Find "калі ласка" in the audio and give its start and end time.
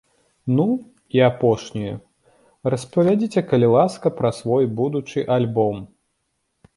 3.51-4.07